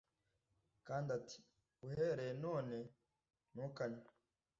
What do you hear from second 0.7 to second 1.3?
Kandi